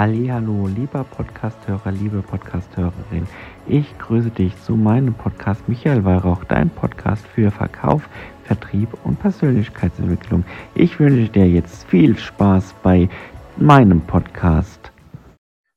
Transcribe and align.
Hallo, 0.00 0.68
lieber 0.68 1.02
Podcasthörer, 1.02 1.90
liebe 1.90 2.22
Podcasthörerin. 2.22 3.26
Ich 3.66 3.98
grüße 3.98 4.30
dich 4.30 4.56
zu 4.62 4.76
meinem 4.76 5.12
Podcast 5.12 5.68
Michael 5.68 6.04
Weihrauch, 6.04 6.44
dein 6.44 6.70
Podcast 6.70 7.26
für 7.26 7.50
Verkauf, 7.50 8.08
Vertrieb 8.44 8.90
und 9.04 9.18
Persönlichkeitsentwicklung. 9.18 10.44
Ich 10.76 11.00
wünsche 11.00 11.28
dir 11.32 11.48
jetzt 11.48 11.82
viel 11.88 12.16
Spaß 12.16 12.76
bei 12.84 13.08
meinem 13.56 14.00
Podcast. 14.02 14.92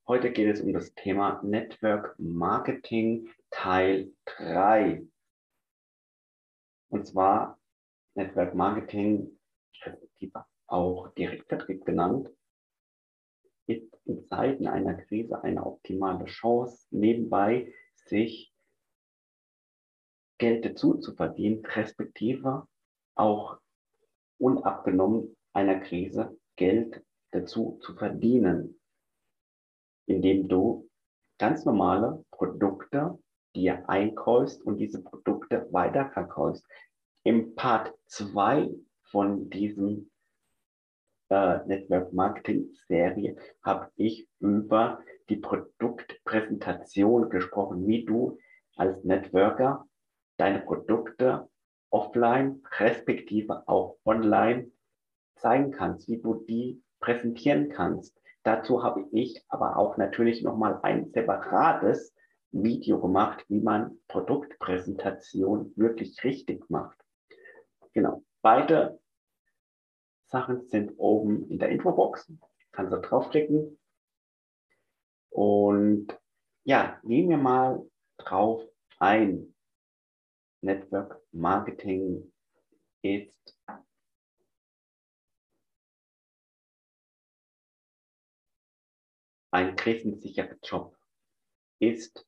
Heute 0.08 0.32
geht 0.32 0.54
es 0.54 0.62
um 0.62 0.72
das 0.72 0.94
Thema 0.94 1.42
Network 1.42 2.14
Marketing 2.20 3.28
Teil 3.50 4.12
3. 4.38 5.02
Und 6.90 7.08
zwar 7.08 7.58
Network 8.14 8.54
Marketing, 8.54 9.32
auch 10.68 11.08
Direktvertrieb 11.16 11.86
genannt, 11.86 12.30
in 14.12 14.28
Zeiten 14.28 14.68
einer 14.68 14.96
Krise 14.96 15.44
eine 15.44 15.66
optimale 15.66 16.26
Chance, 16.26 16.88
nebenbei 16.92 17.74
sich 17.96 18.54
Geld 20.38 20.66
dazu 20.66 20.96
zu 20.96 21.16
verdienen, 21.16 21.66
respektive 21.66 22.68
auch 23.16 23.60
unabgenommen 24.40 25.36
einer 25.54 25.80
Krise 25.80 26.38
Geld 26.56 27.04
dazu 27.32 27.80
zu 27.82 27.94
verdienen, 27.96 28.80
indem 30.08 30.48
du 30.48 30.90
ganz 31.38 31.66
normale 31.66 32.24
Produkte 32.32 33.18
dir 33.56 33.88
einkaufst 33.90 34.64
und 34.64 34.78
diese 34.78 35.02
Produkte 35.04 35.68
weiterverkaufst. 35.72 36.66
Im 37.24 37.56
Part 37.56 37.94
2 38.08 38.70
von 39.04 39.50
diesem 39.50 40.11
äh, 41.32 41.66
Network 41.66 42.14
Marketing 42.14 42.70
Serie 42.88 43.38
habe 43.64 43.90
ich 43.96 44.28
über 44.40 45.00
die 45.30 45.38
Produktpräsentation 45.38 47.30
gesprochen, 47.30 47.88
wie 47.88 48.06
du 48.06 48.38
als 48.76 49.04
Networker 49.04 49.88
deine 50.38 50.60
Produkte 50.60 51.48
offline, 51.90 52.62
respektive 52.80 53.68
auch 53.68 53.98
online 54.06 54.72
zeigen 55.38 55.72
kannst, 55.72 56.10
wie 56.10 56.22
du 56.22 56.44
die 56.48 56.84
präsentieren 57.00 57.70
kannst. 57.70 58.20
Dazu 58.44 58.84
habe 58.84 59.06
ich 59.12 59.44
aber 59.48 59.78
auch 59.78 59.98
natürlich 59.98 60.44
nochmal 60.44 60.80
ein 60.84 61.12
separates 61.12 62.14
Video 62.52 63.00
gemacht, 63.00 63.46
wie 63.48 63.62
man 63.62 64.00
Produktpräsentation 64.08 65.74
wirklich 65.76 66.22
richtig 66.24 66.70
macht. 66.70 66.98
Genau. 67.94 68.24
Beide 68.42 69.00
Sachen 70.32 70.66
sind 70.70 70.98
oben 70.98 71.50
in 71.50 71.60
der 71.60 71.70
Infobox. 71.70 72.32
Kannst 72.72 72.94
du 72.94 73.02
draufklicken. 73.02 73.78
Und 75.30 76.18
ja, 76.64 77.00
gehen 77.04 77.30
wir 77.30 77.38
mal 77.38 77.86
drauf 78.18 78.64
ein. 78.98 79.54
Network 80.62 81.22
Marketing 81.32 82.32
ist 83.02 83.58
ein 89.50 89.76
krisensicherer 89.76 90.56
Job, 90.64 90.96
ist 91.80 92.26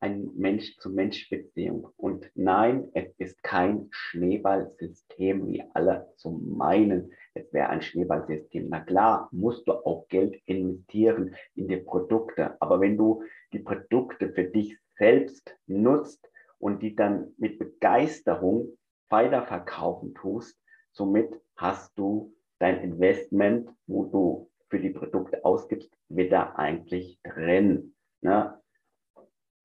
ein 0.00 0.30
Mensch-zu-Mensch-Beziehung. 0.36 1.88
Und 1.96 2.30
nein, 2.34 2.88
es 2.94 3.12
ist 3.18 3.42
kein 3.42 3.88
Schneeballsystem, 3.90 5.46
wie 5.48 5.64
alle 5.74 6.12
zu 6.16 6.30
meinen. 6.30 7.12
Es 7.34 7.52
wäre 7.52 7.68
ein 7.68 7.82
Schneeballsystem. 7.82 8.68
Na 8.68 8.80
klar, 8.80 9.28
musst 9.32 9.66
du 9.66 9.72
auch 9.72 10.06
Geld 10.08 10.40
investieren 10.46 11.34
in 11.54 11.68
die 11.68 11.78
Produkte. 11.78 12.60
Aber 12.60 12.80
wenn 12.80 12.96
du 12.96 13.22
die 13.52 13.58
Produkte 13.58 14.32
für 14.32 14.44
dich 14.44 14.78
selbst 14.98 15.56
nutzt 15.66 16.30
und 16.58 16.82
die 16.82 16.94
dann 16.94 17.34
mit 17.38 17.58
Begeisterung 17.58 18.76
weiterverkaufen 19.08 20.14
tust, 20.14 20.58
somit 20.92 21.40
hast 21.56 21.98
du 21.98 22.34
dein 22.58 22.80
Investment, 22.82 23.70
wo 23.86 24.04
du 24.04 24.50
für 24.68 24.80
die 24.80 24.90
Produkte 24.90 25.44
ausgibst, 25.44 25.90
wieder 26.08 26.58
eigentlich 26.58 27.20
drin. 27.22 27.94
Ne? 28.20 28.60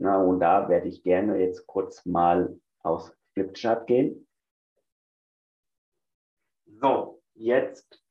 Na, 0.03 0.17
und 0.17 0.39
da 0.39 0.67
werde 0.67 0.88
ich 0.88 1.03
gerne 1.03 1.38
jetzt 1.38 1.67
kurz 1.67 2.07
mal 2.07 2.59
aus 2.79 3.16
Flipchart 3.34 3.85
gehen. 3.85 4.28
So, 6.66 7.22
jetzt 7.35 8.03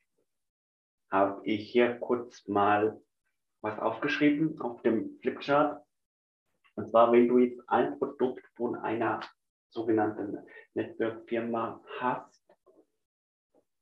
habe 1.11 1.45
ich 1.45 1.69
hier 1.73 1.99
kurz 1.99 2.47
mal 2.47 3.03
was 3.61 3.77
aufgeschrieben 3.81 4.61
auf 4.61 4.81
dem 4.83 5.19
Flipchart. 5.19 5.85
Und 6.77 6.89
zwar, 6.89 7.11
wenn 7.11 7.27
du 7.27 7.39
jetzt 7.39 7.69
ein 7.69 7.99
Produkt 7.99 8.47
von 8.55 8.77
einer 8.77 9.19
sogenannten 9.71 10.47
Netzwerkfirma 10.75 11.83
hast, 11.99 12.57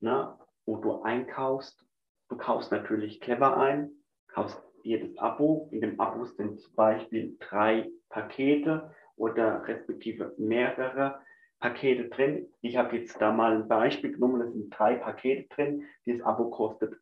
ne, 0.01 0.35
wo 0.65 0.79
du 0.79 1.03
einkaufst, 1.03 1.85
du 2.31 2.39
kaufst 2.39 2.73
natürlich 2.73 3.21
clever 3.21 3.59
ein, 3.59 3.91
kaufst 4.29 4.63
jedes 4.89 5.17
Abo. 5.19 5.69
In 5.71 5.83
dem 5.83 6.01
Abo 6.01 6.25
sind 6.25 6.59
zum 6.61 6.75
Beispiel 6.75 7.37
drei 7.39 7.89
Pakete 8.09 8.91
oder 9.17 9.69
respektive 9.69 10.35
mehrere 10.39 11.21
Pakete 11.61 12.09
drin. 12.09 12.51
Ich 12.63 12.79
habe 12.79 12.97
jetzt 12.97 13.21
da 13.21 13.31
mal 13.33 13.53
ein 13.53 13.69
Beispiel 13.69 14.13
genommen, 14.13 14.41
es 14.41 14.55
sind 14.55 14.71
drei 14.71 14.95
Pakete 14.95 15.47
drin. 15.55 15.85
Dieses 16.07 16.25
Abo 16.25 16.49
kostet 16.51 16.95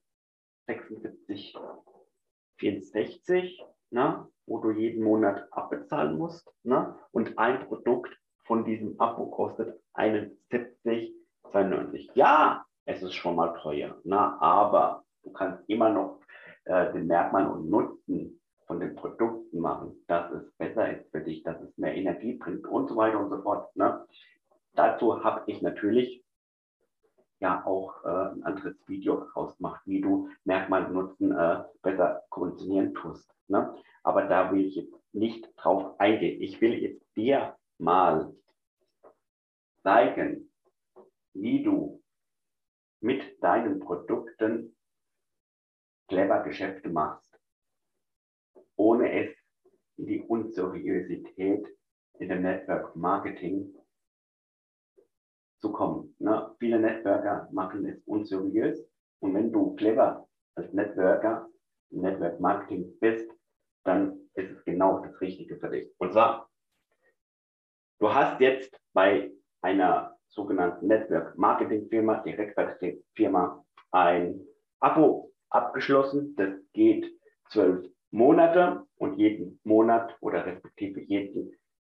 76,64, 0.68 3.64
ne, 3.90 4.26
wo 4.46 4.58
du 4.58 4.72
jeden 4.72 5.04
Monat 5.04 5.46
abbezahlen 5.52 6.18
musst. 6.18 6.52
Ne, 6.64 6.98
und 7.12 7.38
ein 7.38 7.68
Produkt 7.68 8.12
von 8.44 8.64
diesem 8.64 8.98
Abo 8.98 9.26
kostet 9.26 9.80
71,92. 9.94 12.10
Ja, 12.14 12.66
es 12.84 13.00
ist 13.02 13.14
schon 13.14 13.36
mal 13.36 13.54
teuer, 13.60 13.96
ne, 14.02 14.18
aber 14.40 15.04
du 15.22 15.30
kannst 15.30 15.62
immer 15.68 15.90
noch 15.90 16.18
äh, 16.66 16.92
den 16.92 17.06
Merkmal 17.06 17.46
und 17.46 17.70
Nutzen 17.70 18.40
von 18.66 18.80
den 18.80 18.94
Produkten 18.96 19.60
machen, 19.60 20.04
dass 20.08 20.30
es 20.32 20.50
besser 20.58 20.96
ist 20.96 21.10
für 21.10 21.20
dich, 21.20 21.42
dass 21.44 21.60
es 21.62 21.76
mehr 21.78 21.94
Energie 21.94 22.34
bringt 22.34 22.66
und 22.66 22.88
so 22.88 22.96
weiter 22.96 23.20
und 23.20 23.30
so 23.30 23.40
fort. 23.42 23.74
Ne? 23.76 24.04
Dazu 24.74 25.22
habe 25.22 25.42
ich 25.46 25.62
natürlich 25.62 26.24
ja 27.38 27.64
auch 27.64 28.04
äh, 28.04 28.08
ein 28.08 28.42
anderes 28.42 28.76
Video 28.88 29.26
rausgemacht, 29.36 29.82
wie 29.86 30.00
du 30.00 30.28
Merkmal 30.44 30.90
nutzen 30.90 31.32
äh, 31.32 31.62
besser 31.82 32.22
konditionieren 32.30 32.94
tust. 32.94 33.30
Ne? 33.48 33.74
Aber 34.02 34.24
da 34.24 34.52
will 34.52 34.66
ich 34.66 34.74
jetzt 34.74 34.94
nicht 35.12 35.48
drauf 35.56 35.98
eingehen. 36.00 36.42
Ich 36.42 36.60
will 36.60 36.74
jetzt 36.74 37.04
dir 37.16 37.56
mal 37.78 38.32
zeigen, 39.82 40.50
wie 41.32 41.62
du 41.62 42.02
mit 43.00 43.22
deinen 43.42 43.78
Produkten 43.78 44.74
clever 46.08 46.42
Geschäfte 46.42 46.88
machst, 46.88 47.38
ohne 48.76 49.12
es 49.12 49.36
in 49.96 50.06
die 50.06 50.20
Unseriosität 50.22 51.66
in 52.18 52.28
dem 52.28 52.42
Network 52.42 52.94
Marketing 52.96 53.74
zu 55.58 55.72
kommen. 55.72 56.14
Ne? 56.18 56.54
Viele 56.58 56.78
Networker 56.78 57.48
machen 57.52 57.86
es 57.86 58.02
unseriös 58.04 58.86
und 59.20 59.34
wenn 59.34 59.52
du 59.52 59.74
clever 59.74 60.28
als 60.54 60.72
Networker 60.72 61.48
im 61.90 62.02
Network 62.02 62.40
Marketing 62.40 62.98
bist, 62.98 63.30
dann 63.84 64.28
ist 64.34 64.50
es 64.50 64.64
genau 64.64 65.00
das 65.04 65.20
Richtige 65.20 65.56
für 65.56 65.70
dich. 65.70 65.90
Und 65.98 66.12
zwar, 66.12 66.50
du 68.00 68.12
hast 68.12 68.40
jetzt 68.40 68.76
bei 68.92 69.32
einer 69.62 70.16
sogenannten 70.28 70.86
Network 70.86 71.36
Marketing 71.38 71.88
Firma, 71.88 72.22
Direktvertriebsfirma, 72.22 73.64
ein 73.92 74.46
Abo 74.80 75.32
abgeschlossen. 75.50 76.34
Das 76.36 76.54
geht 76.72 77.06
zwölf 77.50 77.86
Monate 78.10 78.86
und 78.96 79.18
jeden 79.18 79.60
Monat 79.64 80.16
oder 80.20 80.46
respektive 80.46 81.00
jeden 81.00 81.52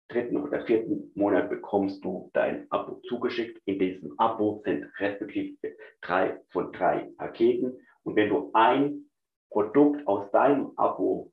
dritten 0.09 0.37
oder 0.37 0.65
vierten 0.67 1.13
Monat 1.15 1.49
bekommst 1.49 2.05
du 2.05 2.31
dein 2.35 2.71
Abo 2.71 3.01
zugeschickt. 3.09 3.61
In 3.65 3.79
diesem 3.79 4.19
Abo 4.19 4.61
sind 4.65 4.85
respektive 4.99 5.77
drei 6.01 6.41
von 6.51 6.73
drei 6.73 7.11
Paketen. 7.17 7.79
Und 8.03 8.17
wenn 8.17 8.29
du 8.29 8.51
ein 8.53 9.11
Produkt 9.51 10.07
aus 10.07 10.31
deinem 10.33 10.73
Abo 10.77 11.33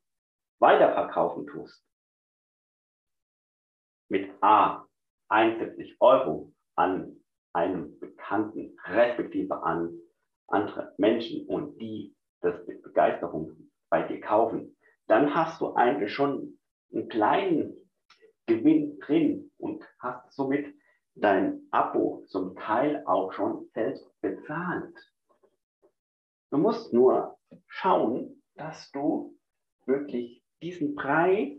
weiterverkaufen 0.59 1.47
tust, 1.47 1.83
mit 4.09 4.31
A 4.41 4.85
71 5.29 5.97
Euro 5.99 6.53
an 6.75 7.17
einem 7.53 7.99
Bekannten, 7.99 8.77
respektive 8.85 9.61
an 9.63 9.99
andere 10.47 10.93
Menschen 10.97 11.47
und 11.47 11.79
die 11.79 12.15
das 12.41 12.65
mit 12.67 12.81
Begeisterung 12.83 13.69
bei 13.89 14.03
dir 14.03 14.19
kaufen, 14.21 14.75
dann 15.07 15.33
hast 15.33 15.61
du 15.61 15.73
eigentlich 15.73 16.13
schon 16.13 16.59
einen 16.93 17.09
kleinen 17.09 17.91
Gewinn 18.45 18.99
drin 18.99 19.51
und 19.57 19.83
hast 19.99 20.33
somit 20.33 20.73
dein 21.15 21.67
Abo 21.71 22.23
zum 22.27 22.55
Teil 22.55 23.03
auch 23.05 23.33
schon 23.33 23.69
selbst 23.73 24.09
bezahlt. 24.21 24.95
Du 26.51 26.57
musst 26.57 26.93
nur 26.93 27.37
schauen, 27.67 28.41
dass 28.55 28.89
du 28.91 29.37
wirklich 29.85 30.43
diesen 30.61 30.95
Preis, 30.95 31.57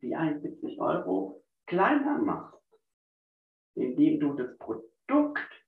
die 0.00 0.14
71 0.14 0.80
Euro, 0.80 1.42
kleiner 1.66 2.18
machst, 2.18 2.62
indem 3.74 4.20
du 4.20 4.34
das 4.34 4.56
Produkt 4.58 5.64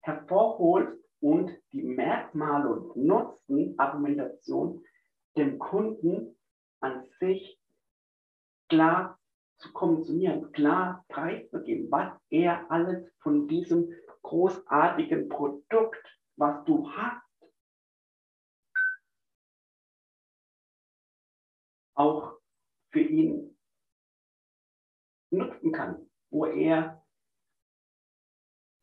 hervorholst 0.00 1.03
und 1.24 1.58
die 1.72 1.82
Merkmale 1.82 2.68
und 2.68 2.96
Nutzen, 2.96 3.78
Argumentation 3.78 4.84
dem 5.38 5.58
Kunden 5.58 6.38
an 6.80 7.08
sich 7.18 7.58
klar 8.68 9.18
zu 9.56 9.72
kommissionieren, 9.72 10.52
klar 10.52 11.02
preiszugeben, 11.08 11.90
was 11.90 12.12
er 12.28 12.70
alles 12.70 13.10
von 13.20 13.48
diesem 13.48 13.90
großartigen 14.20 15.30
Produkt, 15.30 16.06
was 16.36 16.62
du 16.66 16.90
hast, 16.90 17.22
auch 21.94 22.38
für 22.90 23.00
ihn 23.00 23.56
nutzen 25.30 25.72
kann, 25.72 26.10
wo 26.28 26.44
er 26.44 27.02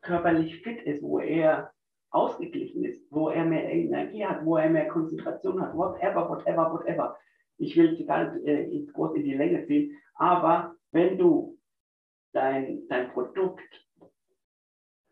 körperlich 0.02 0.64
fit 0.64 0.82
ist, 0.88 1.04
wo 1.04 1.20
er 1.20 1.72
ausgeglichen 2.12 2.84
ist, 2.84 3.02
wo 3.10 3.30
er 3.30 3.46
mehr 3.46 3.69
Energie 3.72 4.25
hat, 4.25 4.46
wo 4.46 4.58
er 4.58 4.69
mehr 4.69 4.88
Konzentration 4.88 5.62
hat, 5.62 5.75
whatever, 5.75 6.30
whatever, 6.30 6.72
whatever. 6.72 7.18
Ich 7.58 7.75
will 7.75 8.06
gar 8.06 8.31
nicht 8.31 8.48
äh, 8.48 8.86
groß 8.92 9.16
in 9.16 9.24
die 9.24 9.34
Länge 9.34 9.66
ziehen, 9.66 9.98
aber 10.16 10.75
wenn 10.92 11.18
du 11.18 11.58
dein, 12.34 12.88
dein 12.88 13.12
Produkt 13.12 13.88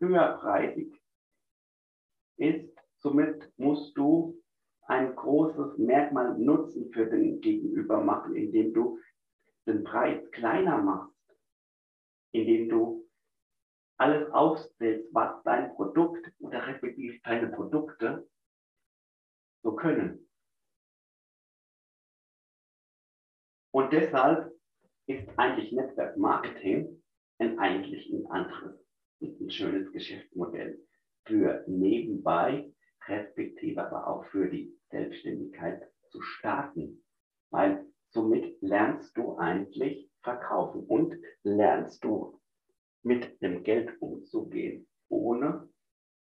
höherpreisig 0.00 0.94
ist, 2.36 2.76
somit 2.98 3.50
musst 3.56 3.96
du 3.96 4.36
ein 4.86 5.14
großes 5.14 5.78
Merkmal 5.78 6.36
Nutzen 6.38 6.90
für 6.92 7.06
den 7.06 7.40
Gegenüber 7.40 8.02
machen, 8.02 8.34
indem 8.34 8.74
du 8.74 8.98
den 9.66 9.84
Preis 9.84 10.28
kleiner 10.32 10.78
machst, 10.78 11.14
indem 12.32 12.68
du 12.68 12.99
alles 14.00 14.32
aufzählst, 14.32 15.12
was 15.12 15.42
dein 15.44 15.74
Produkt 15.74 16.26
oder 16.38 16.66
respektive 16.66 17.20
deine 17.22 17.48
Produkte 17.48 18.26
so 19.62 19.72
können. 19.72 20.26
Und 23.72 23.92
deshalb 23.92 24.52
ist 25.06 25.28
eigentlich 25.36 25.72
Netzwerk 25.72 26.16
Marketing 26.16 27.02
ein 27.38 27.58
eigentlich 27.58 28.10
ein 28.10 28.26
anderes, 28.30 28.78
ein 29.20 29.50
schönes 29.50 29.92
Geschäftsmodell 29.92 30.80
für 31.26 31.62
nebenbei, 31.66 32.72
respektive 33.06 33.86
aber 33.86 34.06
auch 34.06 34.24
für 34.26 34.48
die 34.48 34.74
Selbstständigkeit 34.90 35.82
zu 36.10 36.22
starten. 36.22 37.04
Weil 37.50 37.86
somit 38.08 38.60
lernst 38.62 39.16
du 39.16 39.36
eigentlich 39.36 40.10
verkaufen 40.22 40.84
und 40.86 41.14
lernst 41.42 42.02
du 42.02 42.40
mit 43.02 43.40
dem 43.42 43.62
Geld 43.62 43.90
umzugehen, 44.00 44.86
ohne 45.08 45.68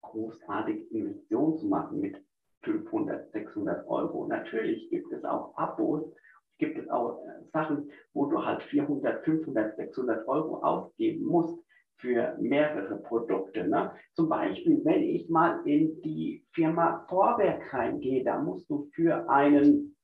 großartige 0.01 0.83
Investitionen 0.85 1.57
zu 1.57 1.67
machen 1.67 1.99
mit 1.99 2.23
500, 2.63 3.31
600 3.31 3.87
Euro. 3.87 4.27
Natürlich 4.27 4.89
gibt 4.89 5.11
es 5.11 5.23
auch 5.23 5.55
Abos, 5.57 6.03
gibt 6.57 6.77
es 6.77 6.89
auch 6.89 7.25
äh, 7.25 7.45
Sachen, 7.51 7.91
wo 8.13 8.25
du 8.25 8.45
halt 8.45 8.61
400, 8.85 9.23
500, 9.23 9.75
600 9.75 10.27
Euro 10.27 10.61
ausgeben 10.63 11.25
musst 11.25 11.59
für 11.97 12.37
mehrere 12.39 12.97
Produkte. 12.97 13.67
Ne? 13.67 13.93
Zum 14.13 14.29
Beispiel, 14.29 14.83
wenn 14.85 15.03
ich 15.03 15.29
mal 15.29 15.61
in 15.65 16.01
die 16.01 16.45
Firma 16.53 17.05
Vorwerk 17.09 17.73
reingehe, 17.73 18.23
da 18.23 18.39
musst 18.39 18.69
du 18.69 18.89
für 18.93 19.29
einen, 19.29 19.95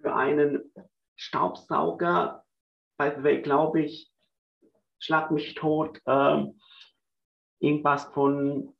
für 0.00 0.14
einen 0.14 0.72
Staubsauger, 1.14 2.44
by 2.98 3.12
the 3.16 3.22
way, 3.22 3.40
glaube 3.40 3.82
ich, 3.82 4.10
schlag 4.98 5.30
mich 5.30 5.54
tot, 5.54 6.00
äh, 6.06 6.44
irgendwas 7.60 8.04
von 8.06 8.74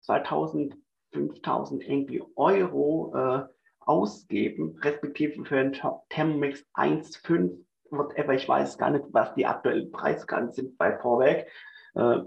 2000, 0.00 0.76
5000 1.12 1.82
irgendwie 1.88 2.22
Euro 2.34 3.12
äh, 3.14 3.44
ausgeben, 3.80 4.78
respektive 4.80 5.44
für 5.44 5.58
einen 5.58 5.76
Thermomix 6.08 6.64
1,5 6.74 7.63
whatever, 7.90 8.34
ich 8.34 8.48
weiß 8.48 8.78
gar 8.78 8.90
nicht, 8.90 9.04
was 9.10 9.34
die 9.34 9.46
aktuellen 9.46 9.90
Preisgrenzen 9.90 10.66
sind 10.66 10.78
bei 10.78 10.98
Vorwerk, 10.98 11.48
äh, 11.94 12.20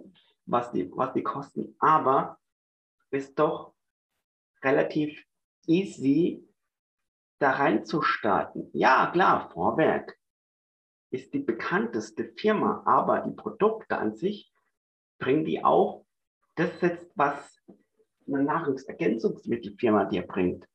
was, 0.45 0.71
die, 0.71 0.91
was 0.95 1.13
die 1.13 1.23
kosten, 1.23 1.75
aber 1.79 2.39
ist 3.11 3.37
doch 3.37 3.73
relativ 4.63 5.23
easy, 5.65 6.43
da 7.39 7.51
reinzustarten. 7.51 8.69
Ja, 8.73 9.11
klar, 9.11 9.49
Vorwerk 9.51 10.17
ist 11.11 11.33
die 11.33 11.39
bekannteste 11.39 12.33
Firma, 12.35 12.81
aber 12.85 13.21
die 13.21 13.31
Produkte 13.31 13.97
an 13.97 14.15
sich 14.15 14.51
bringen 15.19 15.45
die 15.45 15.63
auch, 15.63 16.05
das 16.55 16.81
jetzt, 16.81 17.11
was 17.15 17.59
eine 18.27 18.43
Nahrungsergänzungsmittelfirma 18.43 20.05
dir 20.05 20.25
bringt. 20.25 20.67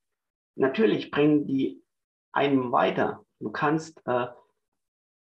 Natürlich 0.55 1.11
bringen 1.11 1.47
die 1.47 1.83
einem 2.33 2.73
weiter. 2.73 3.25
Du 3.41 3.51
kannst 3.51 4.01
äh, 4.07 4.29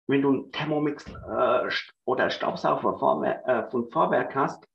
wenn 0.08 0.22
du 0.22 0.30
einen 0.30 0.52
Thermomix 0.52 1.06
äh, 1.08 1.70
oder 2.06 2.30
Staubsauger 2.30 2.98
Vorwer 2.98 3.48
äh, 3.48 3.70
von 3.70 3.90
Vorwerk 3.90 4.36
hast, 4.36 4.68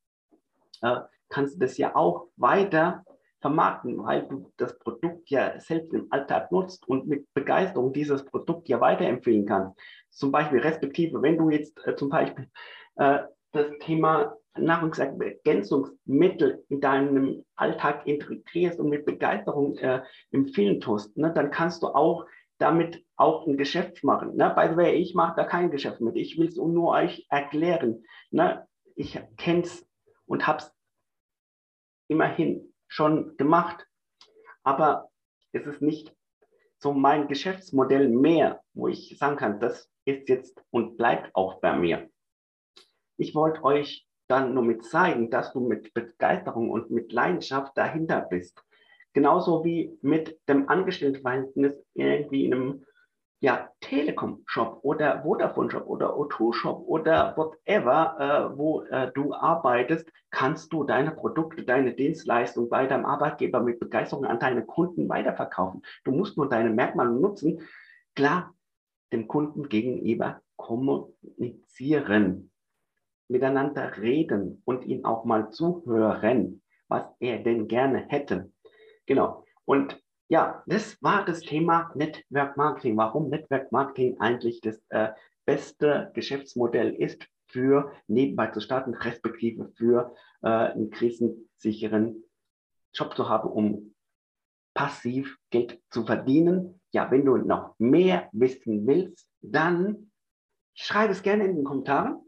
äh, 0.83 1.01
kannst 1.29 1.57
du 1.57 1.61
das 1.61 1.77
ja 1.77 1.95
auch 1.95 2.29
weiter 2.37 3.05
vermarkten, 3.41 4.03
weil 4.03 4.27
du 4.27 4.51
das 4.57 4.77
Produkt 4.79 5.29
ja 5.31 5.61
selbst 5.61 5.93
im 5.93 6.07
Alltag 6.11 6.51
nutzt 6.51 6.89
und 6.89 7.07
mit 7.07 7.33
Begeisterung 7.35 7.93
dieses 7.93 8.25
Produkt 8.25 8.69
ja 8.69 8.81
weiterempfehlen 8.81 9.47
kannst. 9.47 9.79
Zum 10.11 10.33
Beispiel, 10.33 10.59
respektive, 10.61 11.23
wenn 11.23 11.39
du 11.39 11.51
jetzt 11.51 11.79
äh, 11.87 11.95
zum 11.95 12.09
Beispiel 12.09 12.49
äh, 12.97 13.21
das 13.53 13.67
Thema 13.81 14.35
Nahrungsergänzungsmittel 14.57 16.65
in 16.69 16.81
deinem 16.81 17.45
Alltag 17.55 18.07
integrierst 18.07 18.81
und 18.81 18.89
mit 18.89 19.07
Begeisterung 19.07 19.79
äh, 19.79 20.03
empfehlen 20.33 20.81
tust, 20.81 21.17
ne, 21.17 21.33
dann 21.33 21.53
kannst 21.53 21.85
du 21.85 21.89
auch 21.89 22.27
damit 22.59 23.05
auch 23.17 23.47
ein 23.47 23.57
Geschäft 23.57 24.05
machen. 24.05 24.37
Ne? 24.37 24.53
By 24.55 24.69
the 24.71 24.77
way, 24.77 24.95
ich 24.95 25.15
mache 25.15 25.37
da 25.37 25.45
kein 25.45 25.71
Geschäft 25.71 26.01
mit. 26.01 26.17
Ich 26.17 26.39
will 26.39 26.49
es 26.49 26.57
nur 26.57 26.91
euch 26.91 27.27
erklären. 27.31 28.05
Ne? 28.31 28.67
Ich 28.97 29.19
kenne 29.37 29.63
es 29.63 29.89
und 30.27 30.47
habe 30.47 30.59
es 30.59 30.75
immerhin 32.09 32.75
schon 32.88 33.37
gemacht. 33.37 33.87
Aber 34.62 35.11
es 35.53 35.67
ist 35.67 35.83
nicht 35.83 36.15
so 36.79 36.93
mein 36.93 37.29
Geschäftsmodell 37.29 38.09
mehr, 38.09 38.62
wo 38.75 38.88
ich 38.88 39.17
sagen 39.19 39.37
kann, 39.37 39.61
das 39.61 39.91
ist 40.05 40.29
jetzt 40.29 40.62
und 40.71 40.97
bleibt 40.97 41.35
auch 41.35 41.61
bei 41.61 41.77
mir. 41.77 42.11
Ich 43.17 43.35
wollte 43.35 43.65
euch 43.65 44.07
dann 44.29 44.55
nur 44.55 44.62
mit 44.62 44.85
zeigen, 44.85 45.31
dass 45.31 45.53
du 45.53 45.61
mit 45.61 45.93
Begeisterung 45.95 46.71
und 46.71 46.91
mit 46.91 47.12
Leidenschaft 47.12 47.77
dahinter 47.77 48.21
bist. 48.21 48.62
Genauso 49.19 49.65
wie 49.65 49.99
mit 50.01 50.39
dem 50.49 50.69
Angestelltenverhältnis 50.69 51.75
irgendwie 51.95 52.45
in 52.45 52.55
einem 52.55 52.85
ja, 53.41 53.69
Telekom-Shop 53.81 54.79
oder 54.83 55.25
Vodafone-Shop 55.25 55.89
oder 55.89 56.15
O2-Shop 56.15 56.85
oder 56.87 57.37
whatever, 57.37 58.15
äh, 58.21 58.57
wo 58.57 58.83
äh, 58.83 59.11
du 59.13 59.35
arbeitest, 59.35 60.09
kannst 60.31 60.73
du 60.73 60.85
deine 60.85 61.11
Produkte, 61.11 61.65
deine 61.65 61.95
Dienstleistung 61.95 62.69
bei 62.69 62.87
deinem 62.87 63.07
Arbeitgeber 63.07 63.59
mit 63.59 63.81
Begeisterung 63.81 64.25
an 64.25 64.39
deine 64.39 64.65
Kunden 64.65 65.09
weiterverkaufen. 65.09 65.83
Du 66.05 66.13
musst 66.13 66.37
nur 66.37 66.49
deine 66.49 66.71
Merkmale 66.71 67.11
nutzen. 67.11 67.63
Klar, 68.15 68.55
dem 69.13 69.27
Kunden 69.27 69.69
gegenüber 69.69 70.43
kommunizieren, 70.55 72.53
miteinander 73.27 73.97
reden 73.97 74.63
und 74.65 74.85
ihn 74.85 75.05
auch 75.05 75.25
mal 75.25 75.51
zuhören, 75.51 76.63
was 76.87 77.03
er 77.19 77.41
denn 77.41 77.67
gerne 77.67 78.07
hätte. 78.07 78.53
Genau. 79.09 79.43
Und 79.65 80.00
ja, 80.29 80.62
das 80.67 81.03
war 81.03 81.25
das 81.25 81.41
Thema 81.41 81.91
Network 81.95 82.59
Marketing. 82.59 82.97
Warum 82.99 83.31
Network 83.31 83.73
Marketing 83.73 84.21
eigentlich 84.21 84.61
das 84.61 84.79
äh, 84.91 85.09
beste 85.47 86.12
Geschäftsmodell 86.15 86.95
ist 86.95 87.27
für 87.47 87.91
nebenbei 88.07 88.49
zu 88.49 88.61
starten, 88.61 88.93
respektive 88.93 89.73
für 89.77 90.15
äh, 90.43 90.49
einen 90.49 90.91
krisensicheren 90.91 92.23
Job 92.93 93.17
zu 93.17 93.31
haben, 93.31 93.49
um 93.49 93.95
passiv 94.75 95.38
Geld 95.50 95.81
zu 95.91 96.05
verdienen. 96.05 96.79
Ja, 96.93 97.11
wenn 97.11 97.25
du 97.25 97.38
noch 97.38 97.75
mehr 97.79 98.29
wissen 98.33 98.87
willst, 98.87 99.31
dann 99.41 100.12
schreib 100.75 101.11
es 101.11 101.23
gerne 101.23 101.47
in 101.47 101.57
den 101.57 101.65
Kommentaren, 101.65 102.21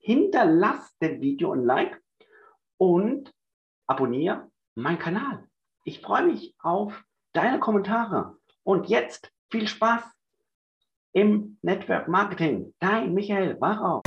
hinterlass 0.00 0.94
dem 0.98 1.22
Video 1.22 1.52
ein 1.52 1.64
Like 1.64 1.98
und 2.76 3.32
abonniere 3.86 4.50
meinen 4.74 4.98
Kanal. 4.98 5.48
Ich 5.88 6.00
freue 6.00 6.26
mich 6.26 6.52
auf 6.60 7.04
deine 7.32 7.60
Kommentare. 7.60 8.36
Und 8.64 8.88
jetzt 8.88 9.30
viel 9.52 9.68
Spaß 9.68 10.02
im 11.12 11.58
Network 11.62 12.08
Marketing. 12.08 12.74
Dein 12.80 13.14
Michael 13.14 13.60
Wachau. 13.60 14.02